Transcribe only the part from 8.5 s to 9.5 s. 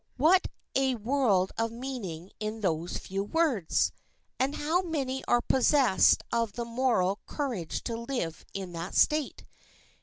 in that state?